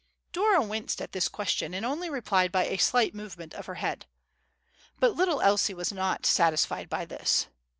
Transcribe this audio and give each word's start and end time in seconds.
Dora 0.31 0.63
winced 0.63 0.99
at 0.99 1.11
the 1.11 1.21
question, 1.31 1.75
and 1.75 1.85
only 1.85 2.09
replied 2.09 2.51
by 2.51 2.65
a 2.65 2.77
slight 2.77 3.13
movement 3.13 3.53
of 3.53 3.67
her 3.67 3.75
head. 3.75 4.07
But 4.99 5.15
little 5.15 5.41
Elsie 5.41 5.75
was 5.75 5.93
not 5.93 6.25
satisfied 6.25 6.89
by 6.89 7.05
this. 7.05 7.45